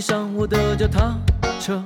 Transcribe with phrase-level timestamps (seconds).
[0.00, 1.18] 上我的脚踏
[1.60, 1.82] 车。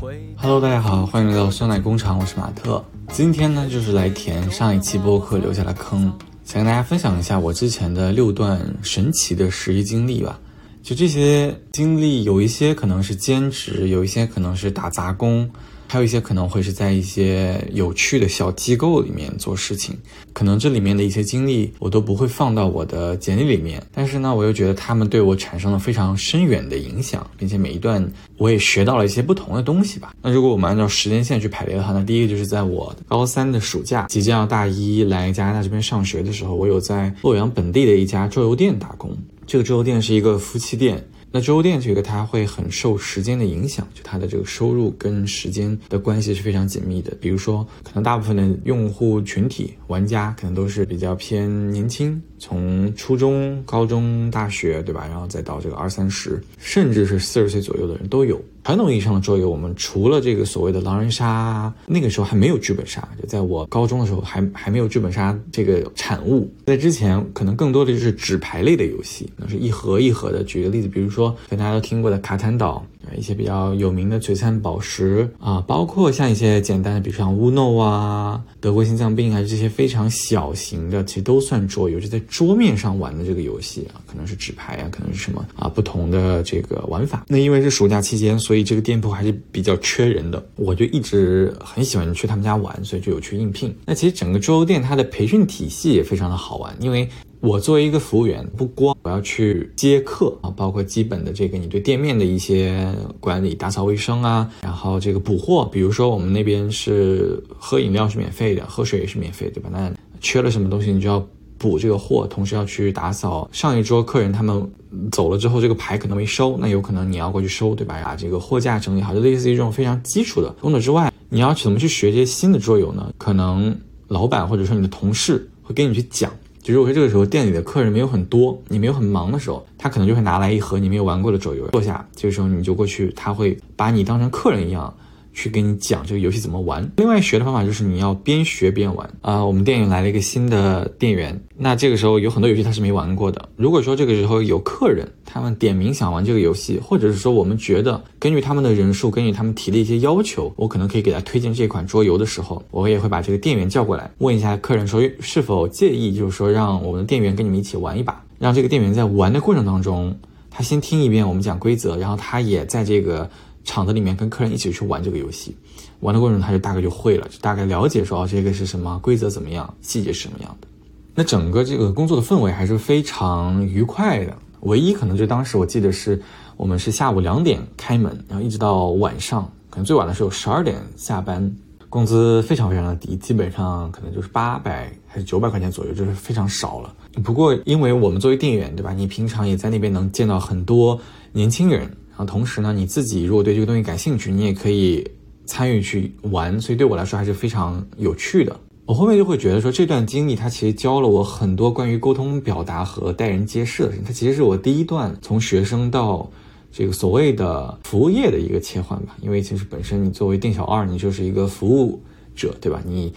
[0.00, 2.82] 回 Hello，大家好，欢迎来到酸奶工厂，我是马特。
[3.12, 6.12] 今天呢，就是来填上一期播客留下的坑，
[6.44, 10.38] 想跟大家分享一下我之前的六段神奇的实习经历吧。
[10.82, 15.50] 就这些经历，有一些可能是兼职，有一些可能是打杂工，
[15.90, 19.98] 还有一些可能会是在一些有趣的小机构里面做事情。
[20.32, 30.14] 可能这里面的一些经历，我都不会放到我的简历里面，但是呢，我又觉得他们对我产生了非常深远的影响，并且每一段我也学到了一些不同的东西吧。
[30.22, 39.10] 那如果我们按照时间线去排列的话，那第一个就是在我高三的暑假，即将要大一来加拿大这边上学的时候，我有在洛阳本地的一家桌游店打工。
[39.44, 41.04] 这个桌游店是一个夫妻店。
[41.32, 47.16] 那周店这个它会很受时间的影响，就它的这个收入跟时间的关系是非常紧密的。
[47.20, 55.06] 比如说，可能大部分的用户群体、玩家可能都是比较偏年轻，从初中、高中、大学，对吧？
[55.06, 58.42] 然后再到这个二三十，甚至是四十岁左右的人都有。
[58.62, 63.06] 传统意义上的桌游，我们除了这个所谓的狼人杀，那个时候还没有剧本杀。
[63.20, 66.48] 就在我高中的时候，还还没有剧本杀这个产物。
[66.66, 70.44] 在之前，可能更多的就是纸牌类的游戏，那是一盒一盒的。
[70.44, 72.84] 举个例子，比如说，大家都听过的卡坦岛。
[73.16, 87.24] 一些比较有名的璀璨宝石啊，包括像一些简单的，比如像乌诺啊、德国心脏病啊这些非常小型的，其实都算桌游，就在桌面上玩的这个游戏啊，可能是纸牌啊，可能是什么啊，不同的这个玩法。
[87.26, 93.74] 那因为是暑假期间，所以这个店铺还是比较缺人的，我就一直很喜欢去他们家玩，所以就有去应聘。
[93.84, 97.08] 那其实整个桌游店它的培训体系也非常的好玩，因为。
[97.40, 109.70] 我作为一个服务员，不光我要去接客啊，包括基本的这个你对店面的一些管理、打扫卫生啊，然后这个补货，比如说我们那边是喝饮料是免费的，喝水也是免费，对吧？
[109.72, 109.90] 那
[110.20, 114.70] 缺了什么东西，你就要补这个货，同时要去打扫上一桌客人他们
[115.10, 117.98] 走了之后，这个牌可能没收，那有可能你要过去收，对吧？
[118.04, 123.10] 把这个货架整理好，就类似于这种非常基础的工作之外，你要怎么去学这些新的桌游呢？
[123.16, 123.74] 可能
[124.08, 126.30] 老板或者说你的同事会跟你去讲。
[126.62, 134.94] 就如果说这个时候店里的客人没有很多，你没有很忙的时候，他可能就会拿来一盒你没有玩过的桌游，坐下，这个时候你就过去，他会把你当成客人一样。
[135.40, 136.86] 去跟你讲这个游戏怎么玩。
[136.98, 139.42] 另外学的方法就是你要边学边玩啊。
[139.42, 143.48] 我们店里来了一个新的店员，那这个时候有很多游戏他是没玩过的。
[143.56, 160.14] 如果说这个时候有客人，他们点名想玩这个游戏，或者是说我们觉得根据他们的人数，根据他们提的一些要求，我可能可以给他推荐这款桌游的时候，我也会把这个店员叫过来，问一下客人说是否介意，就是说让我们的店员跟你们一起玩一把，让这个店员在玩的过程当中，
[160.50, 163.30] 他先听一遍我们讲规则，然后他也在这个。
[163.64, 165.54] 场子里面跟客人一起去玩这个游戏，
[166.00, 170.66] 玩的过程中他就大概就会了，就大概了解说哦这个是什么规则怎么样，细节是什么样的。
[171.14, 174.36] 那整个这个工作的氛围还是非常愉快的。
[174.60, 176.20] 唯一可能就当时我记得是
[176.56, 181.54] 我们是下午两点开门，然后一直到晚上，可能最晚的时候十二点下班，
[181.88, 186.94] 工资非常非常的低，基本上可能就是八百还是九百块钱左右，就是非常少了。
[187.24, 188.92] 不过因为我们作为店员，对吧？
[188.92, 191.00] 你平常也在那边能见到很多
[191.32, 191.90] 年轻人。
[192.10, 195.08] 然后同时呢，你自己如果对这个东西感兴趣，你也可以
[195.46, 198.58] 参与去玩，所以对我来说还是非常有趣的。
[198.86, 204.04] 我后面就会觉得说，这段经历它其实教了我很多关于沟通表达和待人接事的事情。
[204.04, 206.28] 它其实是我第一段从学生到
[206.72, 209.16] 这个所谓的服务业的一个切换吧。
[209.22, 212.02] 因为其实本身你作为店小二，你就是一个服务
[212.34, 212.82] 者，对吧？
[212.84, 213.12] 你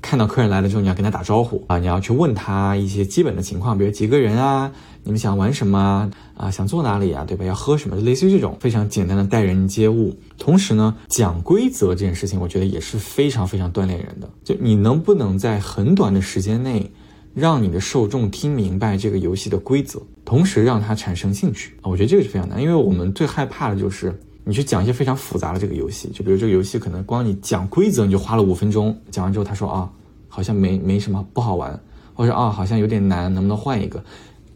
[0.00, 4.72] 看到客人来了之后，你要跟他打招呼啊，你要去问他一些基本的情况，比如几个人啊。
[5.04, 6.50] 你们想玩什么啊？
[6.50, 7.24] 想坐哪里啊？
[7.26, 7.42] 对吧？
[7.42, 7.96] 要喝什么？
[7.96, 10.14] 类似于这种非常简单的待人接物。
[10.36, 14.28] 同时呢，讲规则这件事情，我觉得也是非常非常锻炼人的。
[14.44, 16.92] 就你能不能在很短的时间内，
[17.32, 21.88] 让你的受众听明白这个游戏的规则，同时让他产生兴趣啊？
[21.88, 26.08] 我觉得这个是非常难，因为我们最害怕的就是你去讲一些非常复杂的这个游戏。
[26.08, 29.90] 就比如这个游戏可能光你讲规则你就花了五分钟，讲完之后他说啊，
[30.26, 31.78] 好像没没什么不好玩，
[32.14, 34.02] 或者啊好像有点难，能不能换一个？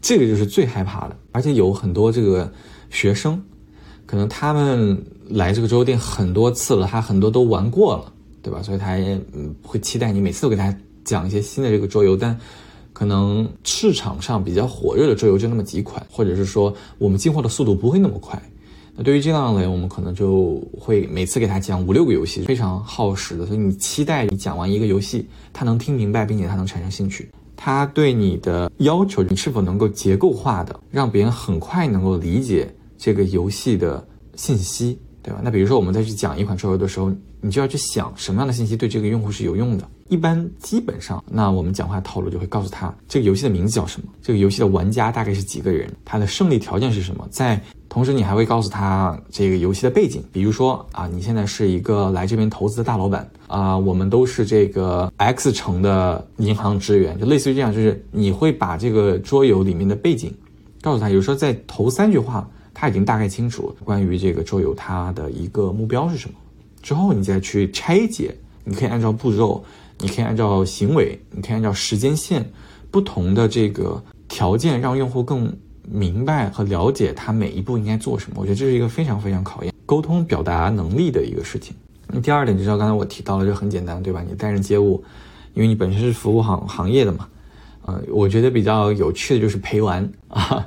[0.01, 2.51] 这个就是最害怕的，而且有很多这个
[2.89, 3.39] 学生，
[4.07, 4.99] 可能他们
[5.29, 8.11] 来这个桌游店很多次了，他很多都玩过了，
[8.41, 8.63] 对吧？
[8.63, 10.75] 所以他也嗯会期待你每次都给他
[11.05, 12.35] 讲一些新的这个桌游，但
[12.93, 18.41] 可能市场上比较火热的桌游就那么几款，或者是说我们进货的速度不会那么快。
[18.95, 23.45] 那对于这样的人，我们可能就会每次给他讲五六个游戏，非常耗时的。
[23.45, 27.29] 所以你期待你讲完一个游戏，他能听明白，并且他能产生兴趣。
[27.55, 34.05] 他对你的要求，你是否能够结构化的让别人很快能够理解这个游戏的
[34.35, 35.39] 信息，对吧？
[35.43, 37.11] 那比如说我们在去讲一款桌游的时候，
[37.41, 39.87] 你就要去想什么样的信息对这个用户是有用的。
[40.09, 47.59] 一般基本上，那我们讲话套路就会告诉他这个游戏的名字叫什么，这个游戏的玩家大概是几个人，他的胜利条件是什么，在
[47.89, 60.33] 同时你还会告诉他这个游戏的背景，比如说啊，你现在是一个来这边投资的大老板啊，我们都是这个 X 城的银行职员，就类似于这样，就是你会把这个桌游里面的背景
[60.81, 66.35] 告诉他，有时候在头三句话他已经大概清楚关于这个桌游它的一个目标是什么，
[66.81, 69.63] 之后你再去拆解，你可以按照步骤，
[69.99, 72.49] 你可以按照行为，你可以按照时间线
[72.89, 75.53] 不同的这个条件，让用户更。
[75.85, 81.75] 明白和了解他每一步应该做什么，我觉得这是一个非常非常考验沟通表达能力的一个事情。
[82.21, 84.23] 第二点就是刚才我提到了，就很简单，对吧？
[84.25, 85.03] 你待人接物，
[85.53, 87.27] 因为你本身是服务行行业的嘛，
[87.85, 90.65] 呃，我觉得比较有趣的就是陪玩啊。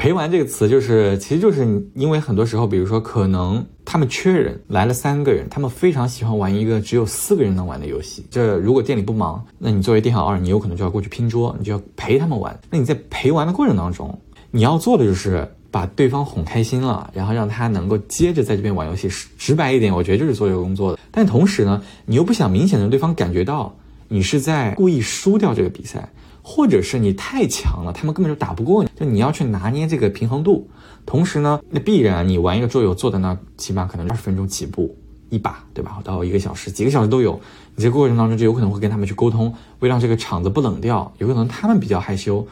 [0.00, 1.62] 陪玩这个词就是，其实就是
[1.94, 8.24] 因为很多时候，比如说可能他们缺人，来了三个人，他们非常喜欢玩一个只有四个人能玩的游戏。
[8.30, 12.58] 这如果店里不忙，那你作为店小二，你有可能就要过去拼桌，你就要陪他们玩。
[12.70, 14.18] 那你在陪玩的过程当中，
[14.50, 19.06] 你要做的就是把对方哄开心了，然后让他能够接着在这边玩游戏。
[19.36, 20.98] 直白一点，我觉得就是做这个工作的。
[21.10, 23.76] 但同时呢，你又不想明显的对方感觉到
[24.08, 26.08] 你是在故意输掉这个比赛，
[26.42, 28.90] 或者是你太强了，他们根本就打不过你。
[28.98, 30.68] 就你要去拿捏这个平衡度。
[31.06, 34.94] 同时呢，那必然你玩一个桌游坐在那，起码可能二十分钟起步
[35.28, 35.98] 一把，对吧？
[36.04, 37.40] 到一个小时，几个小时都有。
[37.74, 41.10] 你这个过程当中就有可能会跟他们去沟通，为让这个场子不冷掉。
[41.18, 42.46] 有可能他们比较害羞。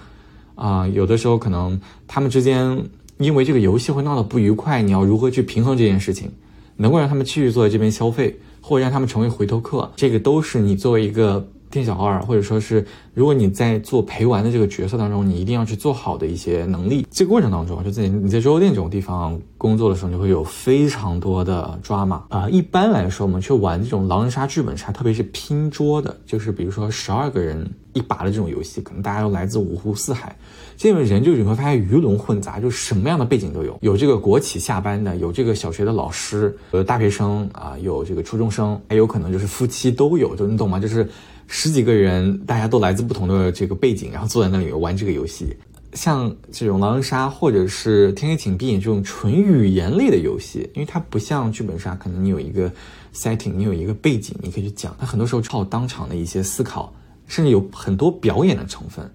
[0.54, 2.84] 啊，有的时候可能他们之间
[3.18, 6.32] 因为这个游戏会闹得不愉快，你要如何去平衡这件事情，
[6.76, 11.46] 能够让他们继续坐在这边消费，或者让他们成为回头客，这个都是你作为一个。
[11.70, 12.84] 店小二，或者说是，
[13.14, 17.06] 如果你在做陪玩的这个角色当中，你一定要去做好的一些能力。
[17.10, 22.48] 这个过程当中，就在你在桌游店这种地方工作的时候，你会有非常多的抓马啊。
[22.48, 30.34] 一般来说，我们去玩这种狼人杀、剧本杀，特别是拼桌的，就是比如说十二个人一把的这种游戏，可能大家都来自五湖四海，
[30.76, 40.80] 这种人就你会发现鱼龙混杂，就什么样的背景都有，有这个国企下班的，有这个小学的老师，有大学生啊，有这个初中生，还有可能就是夫妻都有，就你懂吗？
[40.80, 41.08] 就是。
[41.48, 45.56] 十几个人，大家都来自不同的这个背景，然后坐在那里玩这个游戏。
[45.94, 52.70] 像这种狼人杀或者是天黑请闭眼这种纯语言类的游戏，因为它不像剧本杀，可能你有一个
[53.14, 54.94] setting，你有一个背景，你可以去讲。
[55.00, 56.92] 它很多时候靠当场的一些思考，
[57.26, 59.10] 甚至有很多表演的成分。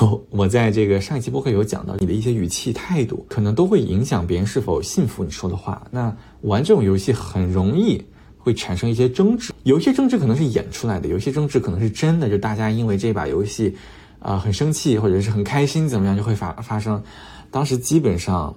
[0.00, 5.86] 我我在这个上一期播客有讲到，你的一些语气态度，可能都会影响别人是否信服你说的话。
[5.90, 8.02] 那玩这种游戏很容易。
[8.44, 13.74] 会产生一些争执，有些争执可能是演出来的，有些争执可能是真的，就大家因为这把游戏，
[14.18, 17.02] 啊，很生气或者是很开心，怎么样就会发发生。
[17.50, 18.54] 当时基本上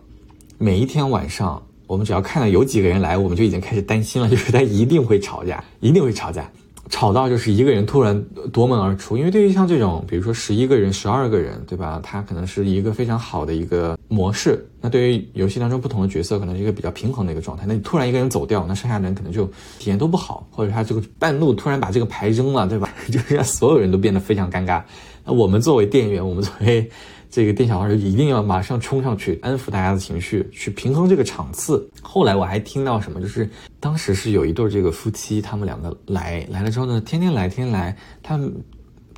[0.57, 6.51] 每一天晚上，我们只要看到有几个人来，我们就已经开始担心了，就是他一定会吵架，一定会吵架。
[6.89, 11.99] 吵到就是一个人突然夺门而出，因为对于像这种，比如说十一个人、十二个人，对吧？
[12.03, 14.65] 他可能是一个非常好的一个模式。
[14.79, 17.65] 那对于游戏当中不同的角色，可能是一个比较平衡的一个状态。
[17.67, 19.45] 那你突然一个人走掉，那剩下的人可能就
[19.79, 22.89] 体验都不好，或者他这个半路突然把这个牌扔了，对吧？
[23.11, 24.81] 就是让所有人都变得非常尴尬。
[25.25, 26.89] 那我们作为店员，我们作为。
[27.29, 31.88] 这个店小二就一定要马上冲上去安抚大家的情绪，去平衡这个场次。
[32.01, 33.49] 后来我还听到什么，就是
[33.80, 38.54] 当时是有一对这个夫妻，他们两个来来了之后呢，天天来天天来，他们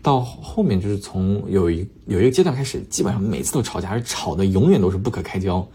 [0.01, 5.65] 到后面就是从有一有一个阶段开始，基本上每次都吵架，而吵的永远都是不可开交，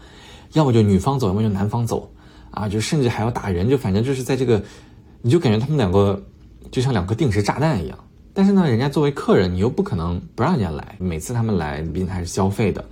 [0.53, 2.11] 要么就女方走，要么就男方走，
[2.51, 4.61] 啊，就甚至还要打人，就反正就是在这个，
[5.21, 6.21] 你就感觉他们两个
[6.69, 7.97] 就像两颗定时炸弹一样。
[8.35, 10.97] 但是呢，人家作为客人，你又不可能不让人家来。
[10.99, 12.83] 每次他们来，毕竟还是消费的。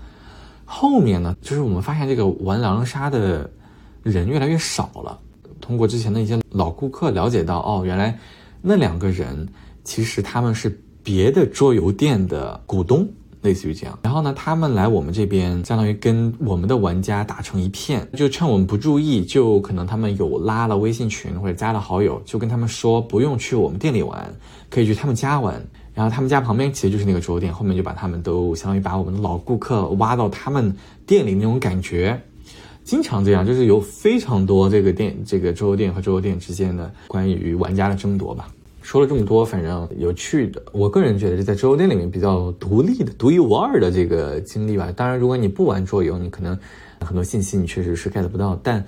[0.64, 3.50] 后面呢，就是我们发现这个玩狼人杀的
[4.04, 5.20] 人越来越少了。
[5.60, 8.18] 通过之前的一些老顾客了解到，哦，原来
[8.62, 9.46] 那两个人
[9.84, 13.06] 其实他们是别的桌游店的股东。
[13.44, 24.34] 类似于这样，然后呢，他们来我们这边，相当于跟我们的玩家打成一片，就趁我们不注意，就可能他们有拉了微信群或者加了好友，就跟他们说不用去我们店里玩，
[24.70, 25.62] 可以去他们家玩。
[25.94, 32.20] 然后他们家旁边其实就是那个桌游店，后面就把他们都相当于把我们的老顾客挖到他们店里那种感觉，
[32.84, 38.48] 经常这样，就是有非常多这个店这个桌游店和桌游店之间的关于玩家的争夺吧。
[38.84, 44.92] 说了这么多，反正有趣的，我个人觉得是在桌游店里面比较独立的、独一无二的这个经历吧。
[44.96, 46.56] 当然，如果你不玩桌游，你可能
[47.00, 48.60] 很多信息你确实是 get 不到。
[48.62, 48.84] 但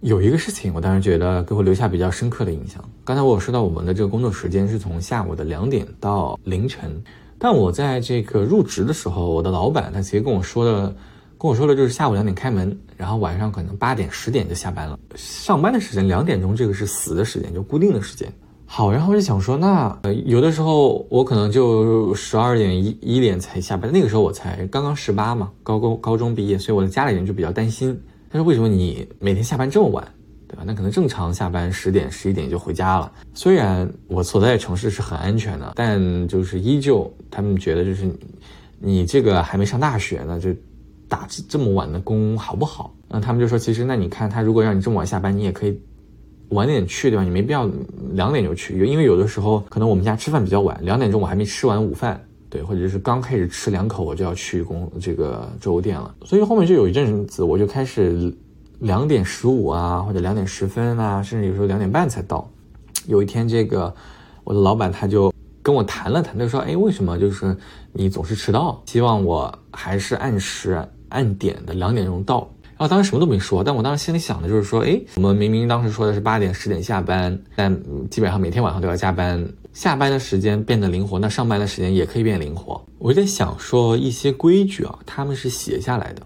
[0.00, 2.82] 有一个事情，我当然觉得给我留下比较深刻的印象。
[3.04, 7.02] 刚才我有说到我们的这个工作时间是从下午的两点到凌晨，
[7.36, 10.94] 但我在这个入职的时候，我的老板他直接跟我说的，
[11.36, 14.96] 跟我说的就是下午两点开门，然后晚上可能八点、十点就下班了。
[15.16, 18.32] 上班的时间两点钟，这个是死的时间，就固定的时间。
[18.72, 28.00] 好，然后我就想说，那呃，有的时候我可能就十二点一一点才下班，那个时候我才刚刚十八嘛，高高高中毕业，所以我的家里人就比较担心，
[28.30, 30.06] 他说为什么你每天下班这么晚，
[30.46, 30.62] 对吧？
[30.64, 33.10] 那可能正常下班十点十一点就回家了。
[33.34, 38.08] 虽然我所在的城市是很安全的，但就是依旧他们觉得就是
[38.78, 40.48] 你这个还没上大学呢，就
[41.08, 42.94] 打这么晚的工好不好？
[43.08, 45.76] 那他们就说其实那你看他如果让你这么晚下班，你也可以。
[46.50, 47.24] 晚点去对吧？
[47.24, 47.68] 你没必要
[48.12, 56.14] 两点就去，因为有的时候可能我们家吃饭比较晚，两点钟我还没吃完午饭，对，或者是刚开始吃两口我就要去公这个粥店了。
[56.24, 58.34] 所以后面就有一阵子我就开始
[58.80, 62.48] 两点十五啊，或者两点十分啊，甚至有时候两点半才到。
[63.06, 63.94] 有一天这个
[64.44, 67.56] 我的老板他就跟我谈了谈，他说：“哎，为什么就是
[67.92, 68.82] 你总是迟到？
[68.86, 72.48] 希望我还是按时按点的两点钟到。”
[72.80, 77.70] 啊，当时什么都没说，但我当时心里想的就是说，哎，我们明明当时说的是八点、十点下班，但
[78.08, 82.82] 基本上每天晚上都要加班，下班的时间变得灵活，那上班的时间也可以变灵活。
[82.96, 86.22] 我就在想说，一些规矩啊，他们是写下来的，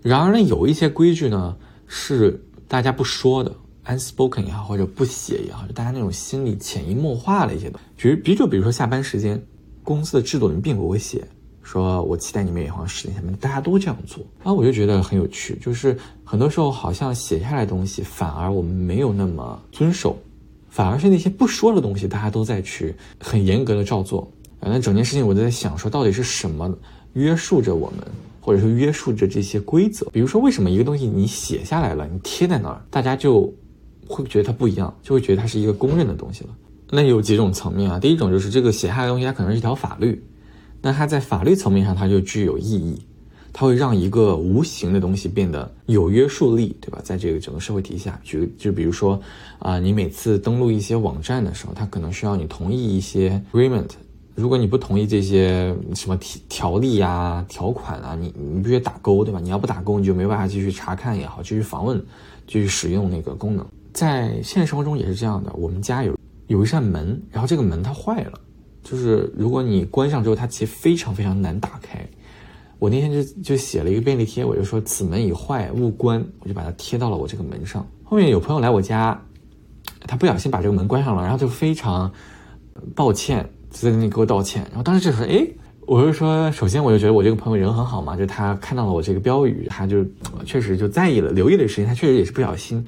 [0.00, 1.54] 然而呢，有一些规矩呢
[1.86, 3.54] 是大家不说的
[3.84, 8.14] ，unspoken 也好，或者不写也好，就大家那种心里潜移默化的一些东西。
[8.14, 9.38] 比比就比如说下班时间，
[9.84, 11.22] 公司的制度里面并不会写。
[11.66, 15.58] 说我期待你们也好十点下班，大家都这样做，然后我就觉得很有趣。
[15.60, 20.16] 就是很多时候好像写下来的东西，反而我们没有那么遵守，
[20.70, 24.30] 反而是那些不说的东西，大家都在去很严格的照做。
[24.60, 26.72] 反正整件事情我都在想，说到底是什么
[27.14, 28.06] 约束着我们，
[28.40, 30.08] 或者说约束着这些规则？
[30.10, 33.52] 比如说，为什么一个东西你写下来了，你贴在那儿，大家就
[34.06, 36.50] 会觉得它不一样，就会觉得它是一个公认的东西了？
[36.90, 37.98] 那有几种层面啊？
[37.98, 40.22] 第一种就是这个写下来的东西，它可能是一条法律。
[40.86, 42.96] 那它在法律层面上，它就具有意义，
[43.52, 47.00] 它会让一个无形的东西变得有约束力，对吧？
[47.02, 49.20] 在这个整个社会体系下，举就比如说，
[49.58, 53.88] 啊，你每次登录一些网站的时候，它可能需要你同意一些 agreement，
[54.36, 59.40] 如果你不同意这些什么条条例啊、条款啊，你你必须打勾，对吧？
[59.40, 61.98] 你要不打勾，你就没办法继续查看也好，继续访问，
[62.46, 63.66] 继续使用那个功能。
[63.92, 66.16] 在现实生活中也是这样的，我们家有
[66.46, 68.38] 有一扇门，然后这个门它坏了。
[68.88, 71.98] 就是如果你关上之后，它其实非常非常难打开。
[72.78, 77.84] 我那天就就写了一个便利贴，我就说此门已坏，勿关，我就把它贴到了我这个门上。
[78.04, 79.20] 后面有朋友来我家，
[80.06, 82.12] 他不小心把这个门关上了，然后就非常
[82.94, 84.62] 抱歉，在那里给我道歉。
[84.68, 85.44] 然后当时就说，哎，
[85.80, 90.06] 我就说，首先我就觉得我这个朋友人很好嘛，就他看到了我这个标语，他就
[90.44, 92.86] 确实就在意了，留意的时间，他确实也是不小心。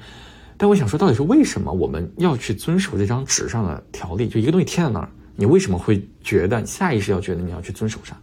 [0.55, 4.29] 但我想说，到底是为什么我们要去遵守这张纸上的条例？
[4.29, 5.09] 就一个东西贴在那儿。
[5.39, 8.19] 你为什么会觉得下意识要觉得你要去遵守啥？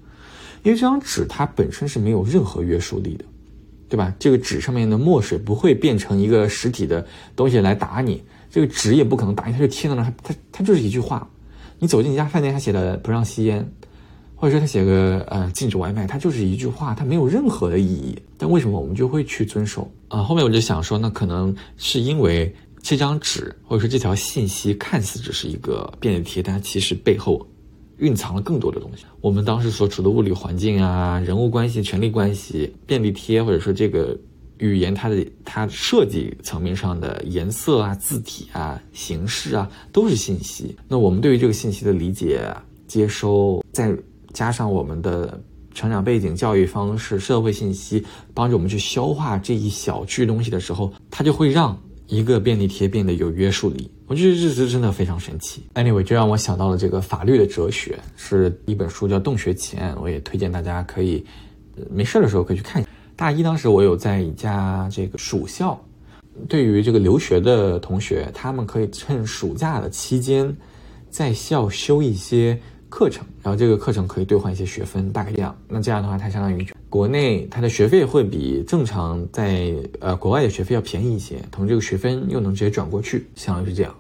[0.62, 3.24] 因为这张纸它本身是没有任何约束力的，
[3.88, 4.14] 对吧？
[4.18, 11.26] 这个纸上面的墨水不会变成一个实体的东西来打你，这个纸也不可能打你，它就贴在那，它它它就是一句话。
[11.78, 13.66] 你走进一家饭店，他写的不让吸烟，
[14.34, 18.14] 或者说他写个呃禁止外卖，它就是一句话，它没有任何的意义。
[18.36, 20.22] 但为什么我们就会去遵守啊？
[20.22, 22.54] 后面我就想说，那可能是因为。
[22.88, 27.44] 这张纸或者说这条信息看似只是一个便利贴，但其实背后
[27.98, 29.04] 蕴藏了更多的东西。
[29.20, 34.16] 我们当时所处的物理环境啊、人物关系、权力关系、便利贴或者说这个
[34.58, 40.76] 语言它的它设计层面上的颜色啊、字体啊、形式啊，都是信息。
[40.86, 42.40] 那我们对于这个信息的理解、
[42.86, 43.92] 接收，再
[44.32, 45.42] 加上我们的
[45.74, 51.76] 成长背景、教育方式、社会信息，帮助我们去消化这一小句东西的时候，它就会让。
[52.06, 55.62] 一个便利贴变得有约束力，我觉得这是真的非常神奇。
[55.74, 61.24] Anyway，这让我想到了这个法律的哲学，是一本书叫《洞穴奇案》，我也推荐大家可以，
[61.90, 62.84] 没事的时候可以去看。
[63.16, 65.78] 大一当时我有在一家这个暑校，
[66.48, 70.56] 对于这个留学的同学，他们可以趁暑假的期间，
[71.10, 72.58] 在校修一些。
[72.88, 75.56] 课程，然后这个课程可以兑换一些学分，大概这样。
[75.68, 83.94] 那这样的话，它相当于国内它的学费会比正常在呃国外的学费要便宜一些，同这个学分又能直接转过去，相当于是这样。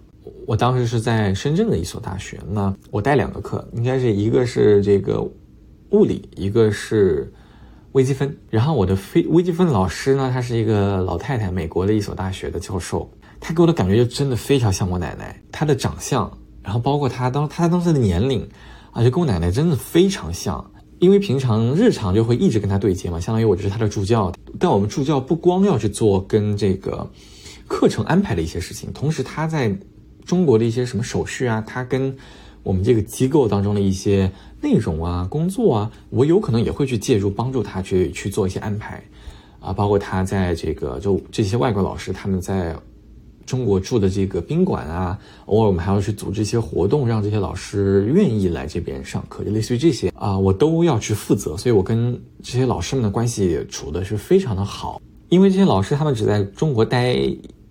[0.46, 5.20] 我当时是在深圳的一所大学，那我带两个课，应该是一个是这个
[5.90, 7.32] 物理，一个是
[7.92, 8.34] 微积分。
[8.48, 16.30] 然后我的非微积分老师呢，她是一个老太太，美国的一所大学的教授，她给我的感觉就真的非常像我奶奶，她的长相，
[16.62, 18.48] 然后包括她当她当时的年龄。
[18.96, 24.32] 而且跟我奶奶真的非常像，因为平常日常就会一直跟她对接嘛，相当于我就是她的助教。
[24.58, 27.06] 但我们助教不光要去做跟这个
[27.68, 29.70] 课程安排的一些事情，同时他在
[30.24, 32.16] 中国的一些什么手续啊，他跟
[32.62, 39.04] 我们这个机构当中的一些内容啊、工作啊，我有可能也会去介入，帮助他去去做一些安排
[39.60, 42.74] 啊，包括他在这个就这些外国老师他们在。
[43.46, 55.00] 中国住的这个宾馆啊，偶尔我们还要去组织一些活动，让这些老师愿意来这边上课，就类似于这些啊，我都要去负责，所以我跟这些老师们的关系处的是非常的好。
[55.28, 57.16] 因为这些老师他们只在中国待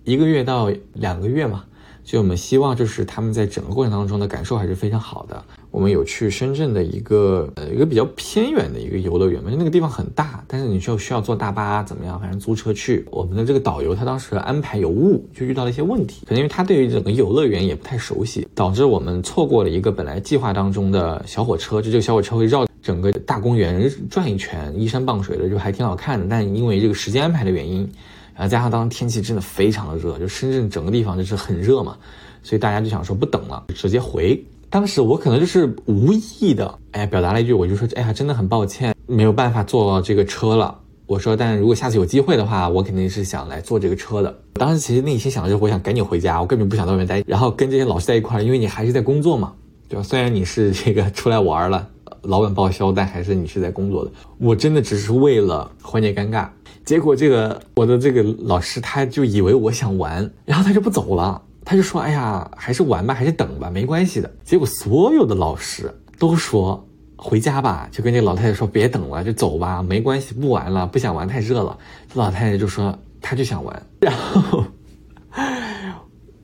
[0.04, 1.64] 一个月到两个月嘛。
[2.06, 5.42] 所以我们希望就是他们在整个过程当中的感受还是非常好的。
[5.72, 13.04] 我们有去深圳的一个呃一个比较偏远的一个游乐园嘛，就那个地方很大，但是你就需要坐大巴怎么样，反正租车去。
[13.10, 21.82] 我们的这个导游他当时安排有误，就遇到了一些问题，可能因为他对于整个游乐园也不太熟悉，导致我们错过了一个本来计划当中的小火车。
[21.82, 26.24] 就这个小火车会绕整个大公园转一圈，依山傍水的，就还挺好看的。
[26.30, 27.90] 但因为这个时间安排的原因。
[28.36, 31.96] 然后加上当时天气真的非常的热，就深圳整个地方就是很热嘛，
[32.42, 34.38] 所以大家就想说不等了，直接回。
[34.68, 40.78] 当时我可能就是无意的，哎，表达了一句，我就说，哎呀，真的很抱歉，没有办法坐这个车了。
[41.06, 44.38] 我说，但如果下次有机会的话，我肯定是想来坐这个车的。
[44.54, 49.52] 当时其实内心想的是，我想赶紧回家，我根本不想在外面待，然后跟这些老师在一块儿，因为你还是在工作嘛，
[49.88, 50.02] 对吧？
[50.02, 51.88] 虽然你是这个出来玩了，
[52.22, 54.10] 老板报销，但还是你是在工作的。
[54.38, 56.48] 我真的只是为了缓解尴尬。
[56.86, 66.86] 结果这个我的这个老师他就以为我想玩，然后他就不走了，他就说：“哎呀，还是玩吧，还是等吧，没关系的。”结果所有的老师都说
[67.18, 71.76] ：“回家吧。”就跟这老太太说：“别等了，就走吧，没关系，不玩了，不想玩，太热了。”
[72.08, 73.82] 这老太太就说：“她就想玩。
[73.98, 74.64] ”然后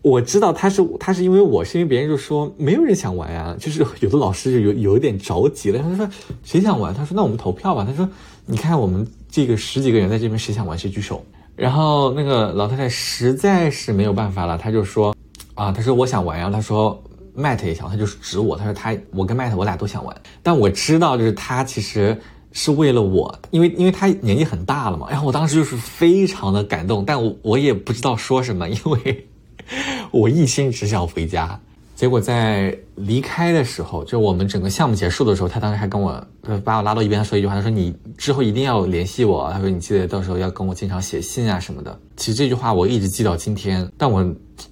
[0.03, 6.09] 我知道他是他是因为我是因为别人就说没有人想玩呀，就是有的老师就有有一点着急了，他说
[6.43, 8.09] ：“谁想玩？”他说：“那我们投票吧。”他说
[8.47, 11.25] ：“你看我们。”这个十几个人在这边，谁想玩谁举手。
[11.57, 15.17] 然后那个老太太实在是没有办法了，她就说
[15.57, 17.03] ：“啊，她说我想玩。”然后她说
[17.35, 22.21] ：“Matt 也想。”她就是指我，她说：“他我跟 Matt 我俩都想玩。”但我知道，就是他其实
[22.53, 25.07] 是为了我，因为因为他年纪很大了嘛。
[25.09, 29.27] 然后我当时就是非常的感动，但我我也不知道说什么，因为
[30.13, 31.59] 我一心只想回家。
[32.03, 36.21] 结果在离开的时候，就我们整个项目结束的时候，他当时还跟我，
[36.65, 41.97] 把我拉到一边，他说一句话，他说你之后一定要联系我，他说你记得到时候要跟我经常写信啊什么的。
[42.17, 44.27] 其实这句话我一直记到今天，但我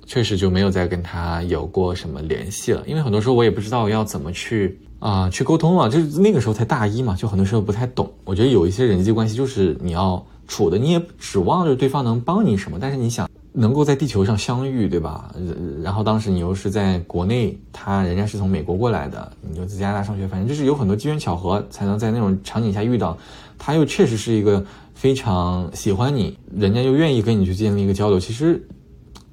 [0.07, 8.13] 确实就没有再跟他有过什么联系了，因为很多时候我也不知道要怎么去啊去沟通了，就是那个时候才大一嘛，就很多时候不太懂。
[8.25, 13.31] 我觉得有一些人际关系就是你要处的，你也指望着对方能帮你什么，但是你想。
[13.53, 15.35] 能够在地球上相遇，对吧？
[15.83, 23.19] 然后当时你又是在国内，他人家是从美国过来的，你就在加拿大上学，反正就是有很多机缘巧合，才能在那种场景下遇到。
[23.59, 28.21] 他又确实是一个非常喜欢你，人家又愿意跟你去建立一个交流。
[28.21, 28.65] 其实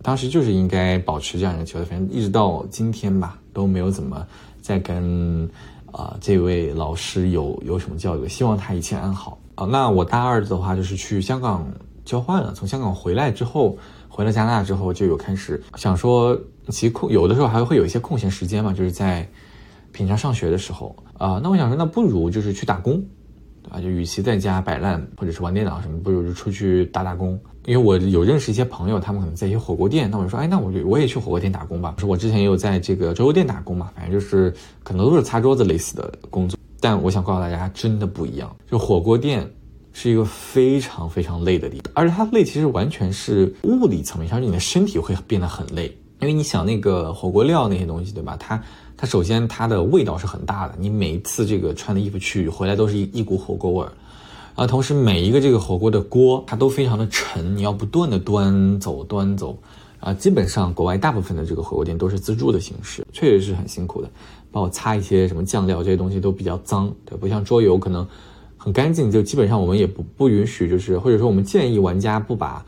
[0.02, 4.26] 当时就是应该保持这样一个交流，反正一直到今天吧，都没有怎么
[4.62, 5.48] 再跟
[5.92, 8.28] 啊这位老师有有什么交流。
[8.28, 9.66] 希望他一切安好啊。
[9.66, 11.66] 那我大二的话就是去香港
[12.04, 13.78] 交换了，从香港回来之后。
[14.18, 16.36] 回了加拿大之后，就有开始想说，
[16.70, 19.30] 其实空有的时候还会有一些空闲时间嘛，就是在
[19.92, 21.40] 平常上学的时候啊。
[21.44, 23.00] 那我想说，那不如就是去打工，
[23.62, 23.80] 对吧？
[23.80, 27.40] 就与其在家摆烂或者是玩电脑什么，不如就出去打打工。
[27.68, 31.94] 因为我有认识一些朋友，他们可能在一些火锅店，那我就说，哎，那我就我也去火锅店打工吧。
[32.00, 34.52] 说我之前也有在这个桌游店打工嘛，反正就是
[34.82, 36.58] 可能都是擦桌子类似的工作。
[36.80, 39.48] 但我想告诉大家，真的不一样，就火锅店。
[40.00, 45.88] 是一个非常非常累的地方，而且它累其实完全是物理层面上，你的身体会变得很累，
[46.20, 48.38] 因为你想那个火锅料那些东西，对吧？
[48.40, 48.62] 它
[48.96, 53.92] 它首先它的味道是很大的，你每一次这个穿的衣服去回来都是一一股火锅味儿，
[54.54, 59.58] 啊，同时每一个这个火锅的锅它都非常的沉，你要不断的端走端走，
[60.00, 64.12] 啊，基本上国外大部分的这个火锅店都是自助的形式，确实是很辛苦的，
[64.52, 68.08] 帮我擦一些什么酱料这些东西都比较脏，对，不像桌游可能。
[68.68, 72.62] 很干净，就基本上我们也不不允许，就是或者说我们建议玩家不把，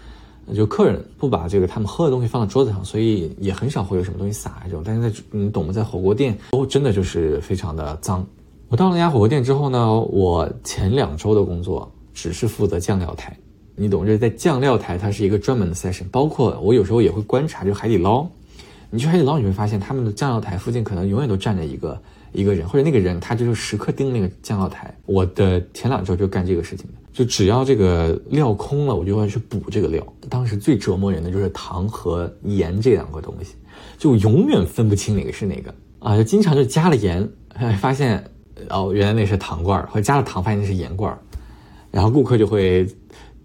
[0.55, 4.81] 就客人不把这个他们喝的东西放到桌子上，所以也很少会有什么东西洒这种。
[4.81, 5.73] 但是在你懂吗？
[5.73, 8.25] 在火锅店都真的就是非常的脏。
[8.69, 13.38] 我到了那家火锅店之后呢，我前两周的工作只是负责酱料台，
[13.75, 14.05] 你懂？
[14.05, 16.05] 就是在酱料台，它是一个专门的 session。
[16.09, 18.25] 包括我有时候也会观察，就海底捞，
[18.89, 22.01] 你去海底捞你会发现他们的酱料台附近可能永远都站着一个。
[22.32, 24.94] 一个人或者那个人，他就是时刻盯那个酱料台。
[25.06, 30.06] 我的前两周就干这个事情的，就只要这个料空了，我就要去补这个料。
[30.30, 33.56] 当时最折磨人的就是糖和盐这两个东西，
[33.98, 36.15] 就永远分不清哪个是哪个啊！
[36.15, 37.28] 就经常就加了盐，
[37.80, 38.24] 发现
[38.70, 41.20] 哦，原来那是糖罐儿；或者加了糖，发现那是盐罐儿。
[41.92, 42.88] 然后顾客就会。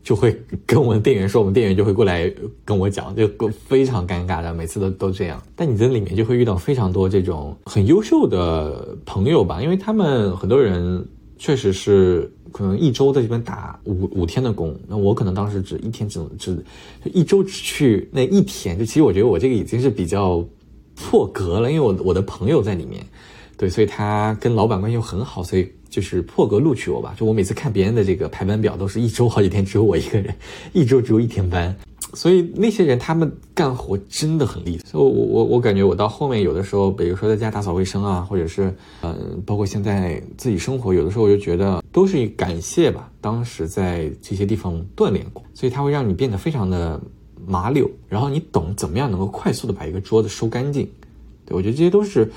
[0.05, 2.31] 就会跟我们店员说，我们店员就会过来
[2.63, 3.27] 跟我讲，就
[3.67, 5.43] 非常尴尬的，每次都都这样。
[5.57, 11.03] 但你在里面就会遇到非常多这种很优秀的朋友吧，因为他们很多人
[11.39, 16.63] 确实是可能一周在这边打五五天的工，那我可能当时只一天只能只
[17.15, 20.45] 一周只去那一天，就其实我觉得我这个已经是比较
[20.95, 23.03] 破格了，因为我我的朋友在里面，
[23.57, 25.67] 对，所以他跟老板关系又很好，所以。
[25.95, 27.15] 就是破格录取我吧。
[27.17, 30.35] 就我每次看别人的这个排班表，都是一周好几天只有我一个人，
[30.75, 31.73] 一周只有一天班。
[32.15, 34.85] 所以那些人他们干活真的很厉害。
[34.85, 47.01] 所以我我我感觉我到后面有的时候，比如说在家打扫卫生啊，或者是嗯，包括现在自己生活，有的时候我就觉得都是感谢吧，当时在这些地方锻炼过，所以它会让你变得非常的
[47.47, 50.89] 麻溜，然后你懂怎么样能够快速的把一个桌子收干净。
[51.47, 52.29] 对我觉得这些都是。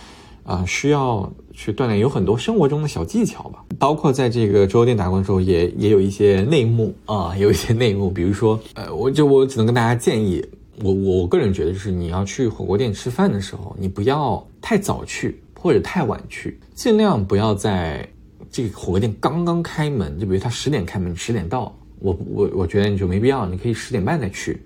[0.47, 10.41] 啊，需要去锻炼，有很多生活中的小技巧吧，包括在这个桌游店打工的时候，也也有一些内幕啊， 有一些内幕，比如说，呃，我就我只能跟大家建议，
[10.81, 18.07] 我我个人觉得就是你要去火锅店吃饭的时候，你不要太早去或者太晚去，尽量不要在
[18.49, 24.61] 这个火锅店刚刚开门，就比如他十点开门，十点到，我我我觉得你就没必要，你可以十点半再去，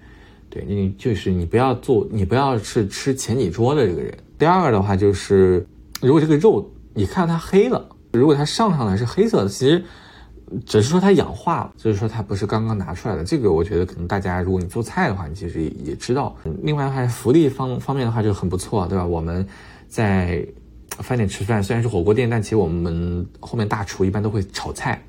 [0.48, 4.16] 对你就是你不要做，你不要是吃前几桌的这个人。
[4.42, 5.64] 第二个的话就是。
[6.02, 9.84] 如果这个肉你看到它黑了，如果它上上来是黑色的，其实
[10.66, 13.24] 只是说它氧化了，就是说它不是刚刚拿出来的。
[13.24, 16.36] 这个我觉得可能大家如果你做菜的话，你其实也也知道。
[16.64, 19.06] 另外的话，福利方方面的话就很不错，对吧？
[19.06, 19.48] 我们
[19.88, 20.44] 在
[20.90, 25.00] 饭店吃饭，虽然是火锅店，但其实我们后面大厨一般都会炒菜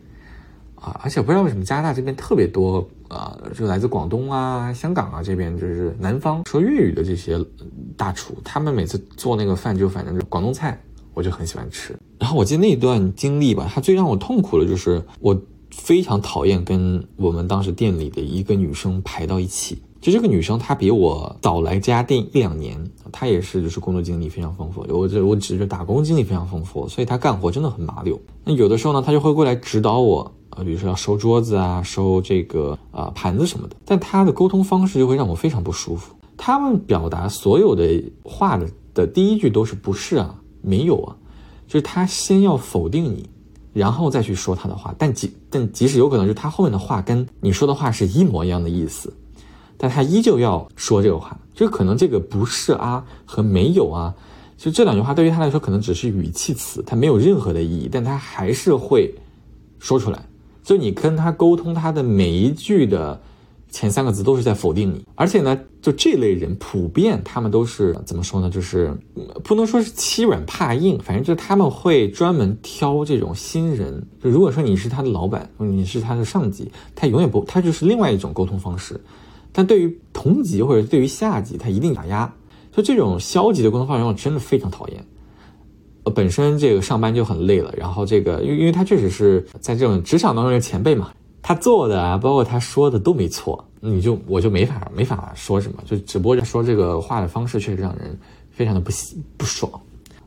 [0.83, 1.01] 啊。
[1.03, 7.39] 而且不知道为什么加拿大这边特别多啊，就来自广东啊、香港啊这边，就是南方说粤语的这些
[7.97, 10.79] 大厨，他们每次做那个饭就反正就广东菜。
[11.15, 15.39] 我就很喜欢吃，然后我记得那一段经历吧，它最让我痛苦的就是我
[15.71, 19.77] 非常讨厌跟我们当时店里的一个女生排到一起。
[20.01, 24.87] 就这个女生，她比我早来这家店一两年，她也是就是工作经历非常丰富。
[24.89, 28.19] 我这我只是打工经历非常丰富，所以她干活真的很麻溜。
[28.43, 33.77] 那有的时候呢，她就会过来指导我啊，比如说要收桌子啊，收这个啊盘子什么的。
[33.85, 36.15] 但他的沟通方式就会让我非常不舒服。
[36.37, 40.35] 他们表达所有的话的的第一句都是不是啊。
[40.65, 41.17] 没有啊，
[41.67, 43.29] 就是他先要否定你，
[43.73, 44.95] 然后再去说他的话。
[44.97, 49.13] 但即但即使有可能是他后面的话跟你说的话是一模一样的意思，
[49.77, 51.37] 但他依旧要说这个话。
[51.53, 54.15] 就可能这个不是啊和没有啊，
[54.57, 59.13] 就这两句话对于他来说可能只是语气词，他没有任何的意义，但他还是会
[59.81, 60.25] 说出来。
[60.63, 63.21] 就你跟他沟通，他的每一句的。
[63.75, 68.51] 前三个字都是在否定你，而且呢，就这类人普遍他们都是怎么说呢？
[68.51, 68.95] 就是
[69.43, 74.07] 不能说是欺软怕硬，反正就他们会专门挑这种新人。
[74.23, 79.01] 就如果说你是他的老板，你是他的上级，他永远不，他就是另外一种沟通方式。
[79.53, 82.31] 但对于同级或者对于下级，他一定打压。
[82.73, 85.03] 就这种消极的沟通方式，我真的非常讨厌。
[86.05, 91.11] 呃，本身这个上班就很累了，然后这个因为因为他确实是在这种职场当中的前辈嘛。
[91.45, 98.17] 他做的啊，包括他说的都没错，你就我就没法没法说什么，就只不过说这个话的方式确实让人
[98.53, 98.93] 非常的不
[99.37, 99.69] 不爽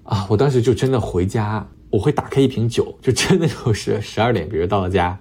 [0.04, 0.28] 啊！
[0.30, 5.18] 我当时就真的回家，我会打开一瓶酒，就真的就是十二点，比如到了家，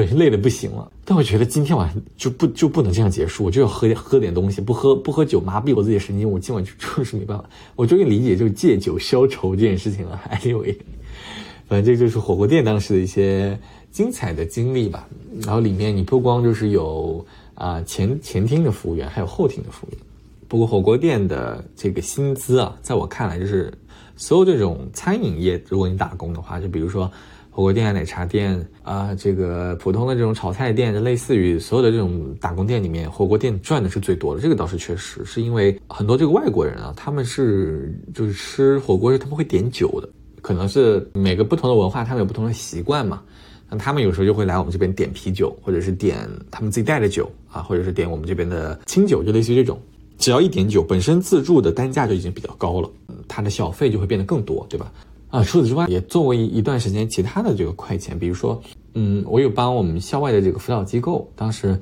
[0.00, 7.44] 本身累的不行了，但我觉得今天晚上就不就不能这样结束，我就要喝喝点东西，不喝不喝酒麻痹我自己的神经，我今晚就 就是没办法，
[7.76, 10.18] 我终于理解就是借酒消愁这件事情了。
[10.40, 10.74] Anyway，
[11.68, 13.58] 反正这就是火锅店当时的一些。
[13.90, 15.08] 精彩的经历吧，
[15.42, 19.98] 然后里面你不光就是有啊前前厅的服务员，还有后厅的服务员。
[20.46, 23.74] 不过火锅店的这个薪资啊，在我看来就是
[24.16, 27.10] 所有这种餐饮业，如果你打工的话，就比如说
[27.52, 34.40] 火锅店、奶茶店啊，这个普通的这种炒菜店，就类似于所有的这种打工店里面，火锅店赚的是最多的。
[34.40, 40.08] 这个倒是确实，是因为很多这个外国人啊，他们是就是吃火锅时他们会点酒的，
[40.40, 43.20] 可能是每个不同的文化，他们有不同的习惯嘛。
[43.68, 49.78] 那他们有时候就会来我们这边点啤酒，或者是点他们自己带的酒啊，或者是点我们这边的清酒，就类似于这种。
[50.18, 52.90] 只要一点酒，本身自助的单价就已经比较高了，
[53.26, 54.92] 它的小费就会变得更多，对吧？
[55.30, 58.60] 啊，除此之外，也作为一一段时间其他的这个快钱，比如说，
[58.94, 61.80] 嗯，我有帮我们校外的这个辅导机构，当时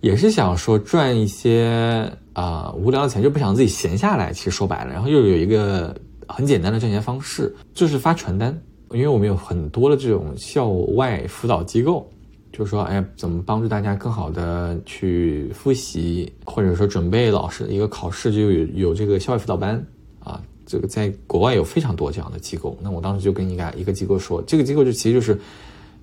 [0.00, 4.32] 也是想说赚一些啊无聊的钱，就不想自己闲下来。
[4.32, 5.94] 其实说白了，然后又有一个
[6.26, 8.56] 很简单的赚钱方式，就是发传单。
[8.90, 12.10] 因为我们有很多的这种校外辅导机构，
[12.50, 19.86] 就是说，哎，怎么帮助大家更好的去复习，或者说准备老师的一个考试，就有有这个校外辅导班
[20.20, 20.42] 啊。
[20.68, 22.78] 这个在国外有非常多这样的机构。
[22.80, 25.40] 那我当时就跟一个一个机构说，这个机构就其实就是，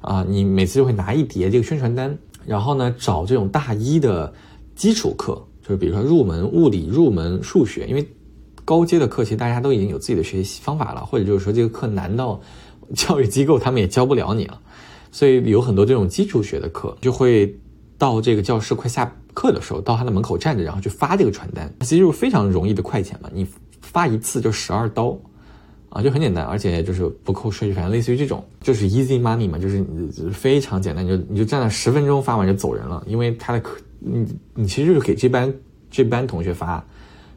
[0.02, 4.34] 啊，你每次就会拿一叠这个宣传单，然后呢找这种大一的
[4.76, 8.06] 基础课，就是比如说入门物理、入门数学，因为
[8.66, 12.42] 高阶的课其实大家都已经有自己的学习方法了，或者就是说这个课难到。
[12.94, 14.62] 教育机构他们也教不了你了，
[15.12, 17.52] 所以有很多这种基础学的课，就会
[17.98, 21.68] 到这个教室快下课的时候，到他的门口站着，然后去发这个传单。
[21.80, 23.44] 其实就是非常容易的快钱嘛，你
[23.96, 25.18] 发一次就十二刀，
[25.88, 29.82] 啊，就很简单，而且就是不扣税，反正类似于这种，就是 easy money 嘛，就是
[30.34, 35.54] 非常简单，你就你就站了十分钟发完就走人了，因为他的课，你你其实就是给这班
[35.90, 36.86] 这班同学发，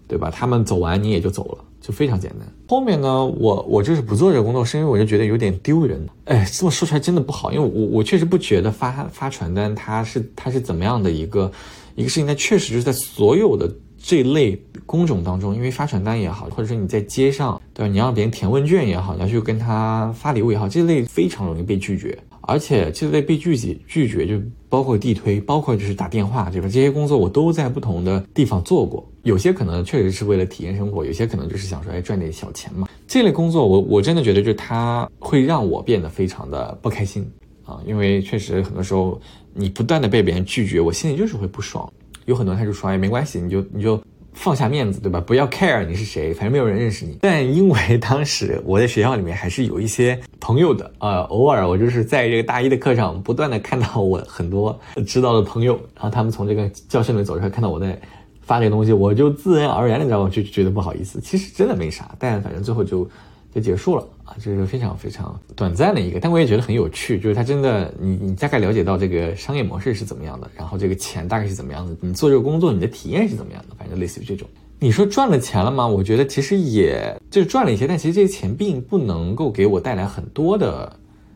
[0.09, 0.33] 对吧？
[0.33, 2.41] 他们走完你也就走了，就非常简单。
[2.67, 6.05] 后面呢，我我就是不做这个工作，是因为我就觉得有点丢人。
[6.25, 11.53] 哎，这么说出来真的不好，因为我我确实不觉得发发传单它是它是怎么样的一个
[11.95, 13.73] 一个事情，但确实就是在所有的。
[14.01, 14.57] 这类
[14.89, 17.93] 工种当中，因为发传单也好，或者说你在街上，对吧？
[17.93, 22.19] 你让别人填问卷也好，你要去跟他发礼物也好，这类非常容易被拒绝。
[22.41, 26.67] 而且这类被拒绝拒绝，就包括地推，包括就是打电话，对吧？
[26.67, 29.07] 这些工作我都在不同的地方做过。
[29.25, 32.89] 有些可能确实是为了体验生活，有些可能就是想说，哎，赚点小钱嘛。
[33.07, 37.31] 这类工作，我我真的觉得，就是它会让我变得非常的不开心
[37.67, 39.21] 啊，因为确实很多时候
[39.53, 41.93] 你不断的被别人拒绝，我心里就是会不爽。
[42.25, 44.01] 有很多人他就说，哎，没关系，你就你就
[44.39, 45.21] 放下面子，对吧？
[45.21, 47.19] 不要 care 你是谁，反正没有人认识你。
[47.21, 58.01] 但因为当时我在学校里面还是有一些朋友的啊，偶尔我就是在这个大一的课上不断的看到我很多知道的朋友，然后他们从这个教室里面走出来，看到我在
[58.43, 61.21] 发这个东西，我就自然而然的知道，就觉得不好意思。
[61.21, 63.09] 其实真的没啥，但反正最后就。
[63.55, 74.47] 就结束了啊，这是非常非常短暂的一个，但我也觉得很有趣，就是它真的，你你大概了解到这个商业模式是怎么样的，然后这个钱大概是怎么样的，你做这个工作你的体验是怎么样的，反正类似于这种。
[74.79, 75.89] 你说赚了钱了吗？
[75.89, 80.95] 我觉得其实也就是赚了一些，但其实这些钱并不能够给我带来很多的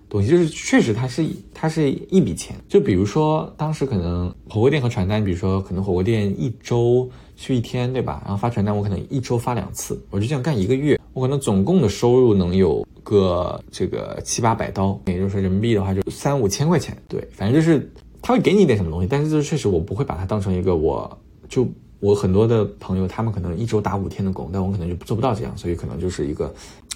[0.08, 2.54] 东西，就是确实它是它是一笔钱。
[2.68, 8.22] 就比如说当时可能火锅店和传单，比如说可能火锅店一周去一天，对吧？
[8.24, 11.00] 然后发传单我可能一周发两次，我就这样干一个月。
[11.14, 16.96] 我可能总共的收入能有个这个七八百刀，也就是说人民币的话就三五千块钱。
[17.08, 17.90] 对，反正就是
[18.22, 21.68] 他会给你一点什么东西，但是就是确实我不会把它当成一个，我就
[22.00, 26.52] 我很多的朋友他们可能一周打五天的工，但我可能就做不到这样，所以可能就是一个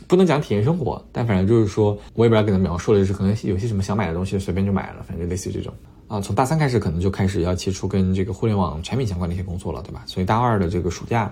[0.06, 5.72] 不能讲体验生活，但反正就是说我也不知道给他描述的就是可能有些什么想买的东西随便就买了，反正类似于这种
[6.08, 6.20] 啊。
[6.20, 10.02] 从大三开始可能就开始要接触跟这个互联网产品相关的一些工作了，对吧？
[10.06, 11.30] 所以大二的这个暑假。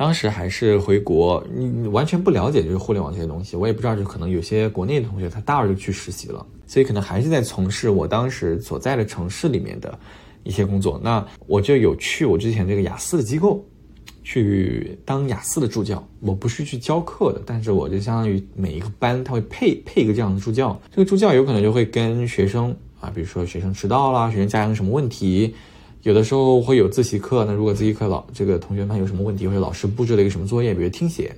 [0.00, 9.98] 当时还是回国，你完全不了解就是互联网这些东西，我也不知道，就可能有些国内的同学他大二就去实习了，所以可能还是在从事我当时所在的城市里面的
[10.42, 10.98] 一些工作。
[11.04, 13.62] 那我就有去我之前这个雅思的机构
[14.24, 25.54] 去当雅思的助教，我不是去教课的，但是我就相当于每一个班他会配配一个这样的助教，这个助教有可能就会跟学生啊，比如说学生迟到了，学生家长什么问题。
[26.02, 31.34] 有的时候会有自习课，那如果自习课老这个同学们有什么问题，或者老师布置了一个什么作业，比如听写，